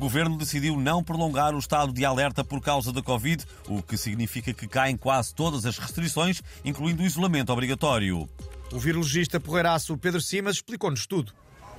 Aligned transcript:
governo 0.00 0.38
decidiu 0.38 0.80
não 0.80 1.04
prolongar 1.04 1.54
o 1.54 1.58
estado 1.58 1.92
de 1.92 2.06
alerta 2.06 2.42
por 2.42 2.60
causa 2.62 2.90
da 2.90 3.02
Covid, 3.02 3.44
o 3.68 3.82
que 3.82 3.98
significa 3.98 4.52
que 4.54 4.66
caem 4.66 4.96
quase 4.96 5.34
todas 5.34 5.66
as 5.66 5.76
restrições, 5.76 6.42
incluindo 6.64 7.02
o 7.02 7.06
isolamento 7.06 7.52
obrigatório. 7.52 8.26
O 8.72 8.78
virologista 8.78 9.38
porreiraço 9.38 9.98
Pedro 9.98 10.20
Simas 10.20 10.56
explicou-nos 10.56 11.06
tudo. 11.06 11.34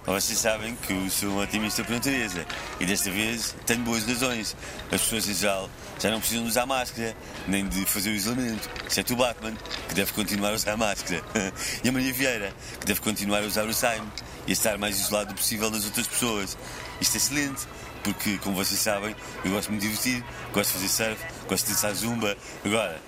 Vocês 0.05 0.37
sabem 0.39 0.75
que 0.75 0.93
eu 0.93 1.09
sou 1.09 1.29
um 1.29 1.41
otimista 1.41 1.83
por 1.83 1.93
natureza 1.93 2.45
e 2.79 2.85
desta 2.85 3.09
vez 3.11 3.55
tenho 3.65 3.81
boas 3.81 4.03
razões. 4.03 4.55
As 4.91 5.01
pessoas 5.01 5.27
em 5.27 5.33
geral 5.33 5.69
já 5.99 6.09
não 6.09 6.19
precisam 6.19 6.43
de 6.43 6.49
usar 6.49 6.65
máscara, 6.65 7.15
nem 7.47 7.67
de 7.67 7.85
fazer 7.85 8.09
o 8.09 8.13
isolamento, 8.13 8.69
exceto 8.87 9.13
o 9.13 9.15
Batman, 9.15 9.55
que 9.87 9.95
deve 9.95 10.11
continuar 10.13 10.51
a 10.51 10.55
usar 10.55 10.75
máscara, 10.75 11.23
e 11.83 11.89
a 11.89 11.91
Maria 11.91 12.13
Vieira, 12.13 12.53
que 12.79 12.85
deve 12.85 12.99
continuar 12.99 13.43
a 13.43 13.45
usar 13.45 13.65
o 13.67 13.73
Saime 13.73 14.07
e 14.47 14.51
a 14.51 14.53
estar 14.53 14.77
mais 14.77 14.99
isolado 14.99 15.33
possível 15.35 15.69
das 15.69 15.85
outras 15.85 16.07
pessoas. 16.07 16.57
Isto 16.99 17.15
é 17.15 17.17
excelente, 17.17 17.67
porque, 18.03 18.37
como 18.39 18.55
vocês 18.55 18.79
sabem, 18.79 19.15
eu 19.43 19.51
gosto 19.51 19.69
de 19.69 19.75
me 19.75 19.79
divertir, 19.79 20.23
gosto 20.53 20.77
de 20.77 20.87
fazer 20.87 20.89
surf, 20.89 21.47
gosto 21.47 21.65
de 21.65 21.73
dançar 21.73 21.93
zumba. 21.93 22.37
Agora, 22.63 23.01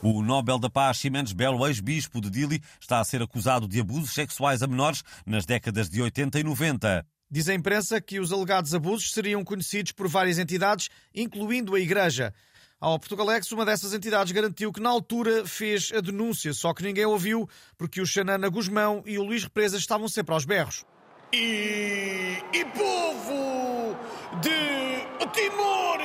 o 0.00 0.22
Nobel 0.22 0.58
da 0.58 0.70
Paz 0.70 0.98
Ximenes 0.98 1.32
Belo, 1.32 1.66
ex-bispo 1.66 2.20
de 2.20 2.30
Dili, 2.30 2.62
está 2.80 3.00
a 3.00 3.04
ser 3.04 3.20
acusado 3.20 3.66
de 3.66 3.80
abusos 3.80 4.14
sexuais 4.14 4.62
a 4.62 4.66
menores 4.66 5.02
nas 5.26 5.44
décadas 5.44 5.88
de 5.88 6.00
80 6.00 6.38
e 6.38 6.44
90. 6.44 7.06
Diz 7.30 7.48
a 7.48 7.54
imprensa 7.54 8.00
que 8.00 8.20
os 8.20 8.32
alegados 8.32 8.74
abusos 8.74 9.12
seriam 9.12 9.44
conhecidos 9.44 9.92
por 9.92 10.08
várias 10.08 10.38
entidades, 10.38 10.88
incluindo 11.14 11.74
a 11.74 11.80
Igreja. 11.80 12.32
Ao 12.80 12.98
Portugalex, 12.98 13.50
uma 13.50 13.66
dessas 13.66 13.92
entidades 13.92 14.32
garantiu 14.32 14.72
que 14.72 14.80
na 14.80 14.88
altura 14.88 15.44
fez 15.44 15.90
a 15.92 16.00
denúncia, 16.00 16.54
só 16.54 16.72
que 16.72 16.84
ninguém 16.84 17.04
ouviu, 17.04 17.48
porque 17.76 18.00
o 18.00 18.06
Xanana 18.06 18.48
Guzmão 18.48 19.02
e 19.04 19.18
o 19.18 19.24
Luís 19.24 19.42
Represas 19.42 19.80
estavam 19.80 20.06
sempre 20.08 20.32
aos 20.32 20.44
berros. 20.44 20.86
E, 21.32 22.42
e 22.52 22.64
povo 22.64 23.96
de 24.40 25.06
Timor 25.32 26.00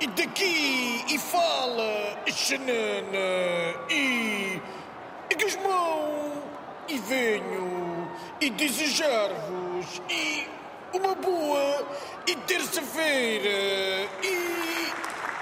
e 0.00 0.06
daqui 0.06 1.04
e 1.08 1.18
fala 1.18 2.22
e 2.26 2.32
xanana 2.32 3.90
e, 3.90 4.60
e 5.30 5.34
Guzmão 5.34 6.42
e 6.88 6.98
venho 6.98 8.08
e 8.40 8.50
desejar-vos 8.50 10.00
e 10.08 10.48
uma 10.92 11.14
boa 11.16 11.86
e 12.26 12.36
terça-feira 12.36 14.08
e 14.22 14.64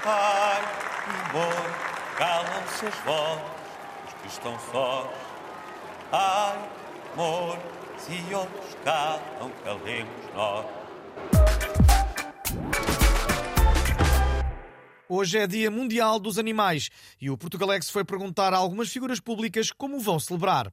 Ai, 0.05 0.61
amor, 1.29 1.65
calam-se 2.17 2.87
as 2.87 2.95
vozes, 3.05 3.43
os 4.05 4.13
que 4.15 4.27
estão 4.27 4.59
sós. 4.69 5.07
Ai, 6.11 6.59
amor, 7.13 7.57
se 8.03 8.35
outros 8.35 8.75
calam, 8.83 9.49
calemos 9.63 10.33
nós. 10.33 10.65
Hoje 15.07 15.37
é 15.37 15.47
Dia 15.47 15.71
Mundial 15.71 16.19
dos 16.19 16.37
Animais 16.37 16.89
e 17.21 17.29
o 17.29 17.37
Portugalex 17.37 17.89
foi 17.89 18.03
perguntar 18.03 18.53
a 18.53 18.57
algumas 18.57 18.91
figuras 18.91 19.21
públicas 19.21 19.71
como 19.71 19.99
vão 19.99 20.19
celebrar. 20.19 20.65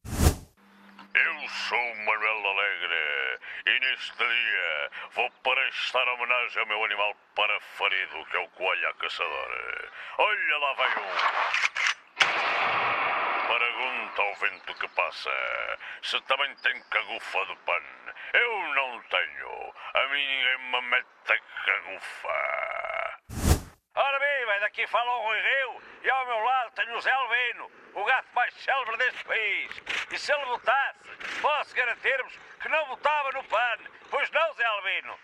Eu 1.14 1.48
sou 1.69 1.97
Manuel 2.05 2.47
Alegre 2.48 3.39
e 3.67 3.81
neste 3.81 4.17
dia 4.17 4.91
vou 5.14 5.31
prestar 5.42 6.08
homenagem 6.14 6.62
ao 6.62 6.67
meu 6.67 6.84
animal 6.84 7.14
parafarido, 7.36 8.27
que 8.28 8.36
é 8.36 8.41
o 8.41 8.48
coelho 8.48 8.89
à 8.89 8.95
caçadora. 8.95 9.91
Olha 10.19 10.58
lá 10.58 10.73
vai 10.75 10.89
um. 10.98 12.80
Pergunta 14.21 14.23
ao 14.23 14.35
vento 14.35 14.75
que 14.75 14.89
passa 14.89 15.31
se 16.03 16.20
também 16.23 16.55
tem 16.57 16.83
cagufa 16.91 17.47
de 17.47 17.57
pano. 17.57 18.14
Eu 18.35 18.75
não 18.75 19.03
tenho. 19.03 19.75
A 19.95 20.07
mim 20.08 20.27
ninguém 20.27 20.58
me 20.58 20.81
mete 20.83 21.42
cagufa. 21.64 23.19
Ora 23.95 24.19
bem, 24.19 24.61
daqui 24.61 24.86
fala 24.86 25.11
o 25.11 25.23
Rui 25.23 25.41
Rio 25.41 25.83
e 26.03 26.11
ao 26.11 26.27
meu 26.27 26.39
lado 26.39 26.73
tenho 26.73 26.97
o 26.97 27.01
Zé 27.01 27.11
Albino, 27.11 27.70
o 27.95 28.05
gato 28.05 28.29
mais 28.35 28.55
célebre 28.55 28.97
deste 28.98 29.25
país. 29.25 29.83
E 30.13 30.19
se 30.19 30.33
ele 30.33 30.45
votasse, 30.45 30.98
posso 31.41 31.75
garantir-vos 31.75 32.39
que 32.61 32.69
não 32.69 32.86
votava 32.86 33.33
no 33.33 33.45
PAN. 33.45 33.79
Pois 34.11 34.30
não, 34.30 34.53
Zé 34.55 34.64
Albino? 34.64 35.19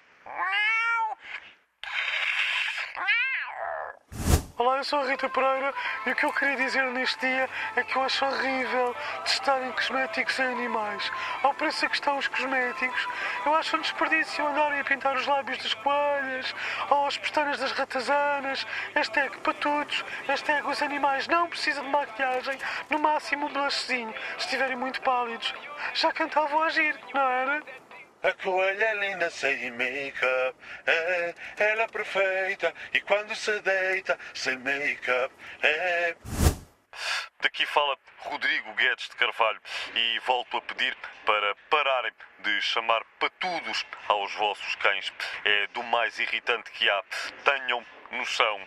Olá, 4.59 4.78
eu 4.78 4.84
sou 4.84 5.00
a 5.00 5.05
Rita 5.05 5.28
Pereira 5.28 5.75
e 6.06 6.12
o 6.12 6.17
que 6.17 6.25
eu 6.25 6.33
queria 6.33 6.56
dizer 6.56 6.83
neste 6.87 7.21
dia 7.21 7.47
é 7.77 7.83
que 7.83 7.94
eu 7.94 8.03
acho 8.03 8.25
horrível 8.25 8.97
testarem 9.22 9.71
cosméticos 9.72 10.39
em 10.39 10.44
animais. 10.44 11.12
Ao 11.43 11.53
preço 11.53 11.87
que 11.87 11.94
estão 11.94 12.17
os 12.17 12.27
cosméticos, 12.27 13.06
eu 13.44 13.55
acho 13.55 13.77
um 13.77 13.83
desperdício 13.83 14.47
andarem 14.47 14.81
a 14.81 14.84
pintar 14.84 15.15
os 15.15 15.27
lábios 15.27 15.59
das 15.59 15.75
coelhas 15.75 16.55
ou 16.89 17.06
as 17.06 17.19
pestanas 17.19 17.59
das 17.59 17.72
ratazanas. 17.72 18.67
Hashtag 18.94 19.37
para 19.41 19.53
todos. 19.53 20.03
Hashtag 20.27 20.67
os 20.67 20.81
animais 20.81 21.28
não 21.28 21.50
precisam 21.50 21.84
de 21.84 21.91
maquiagem, 21.91 22.59
no 22.88 22.99
máximo 22.99 23.49
um 23.49 23.53
blushzinho, 23.53 24.15
se 24.38 24.47
estiverem 24.47 24.77
muito 24.77 25.03
pálidos. 25.03 25.53
Já 25.93 26.11
cantavam 26.12 26.62
a 26.62 26.67
agir, 26.67 26.99
não 27.12 27.21
era? 27.21 27.62
A 28.22 28.32
coelha 28.32 28.94
linda 28.94 29.31
sem 29.31 29.71
make-up, 29.72 30.59
é, 30.87 31.34
ela 31.59 31.82
é 31.82 31.87
perfeita 31.87 32.75
e 32.93 33.00
quando 33.00 33.34
se 33.37 33.60
deita 33.60 34.19
sem 34.34 34.59
make-up, 34.59 35.32
é. 35.62 36.16
Daqui 37.41 37.66
fala 37.66 37.97
Rodrigo 38.21 38.72
Guedes 38.75 39.09
de 39.09 39.16
Carvalho 39.16 39.60
e 39.94 40.19
volto 40.21 40.56
a 40.56 40.62
pedir 40.62 40.97
para 41.25 41.55
pararem 41.71 42.12
de 42.41 42.62
chamar 42.62 43.05
patudos 43.21 43.84
aos 44.09 44.34
vossos 44.34 44.75
cães. 44.76 45.12
É 45.44 45.66
do 45.69 45.82
mais 45.84 46.19
irritante 46.19 46.71
que 46.72 46.88
há. 46.88 47.05
Tenham 47.44 47.84
noção 48.10 48.66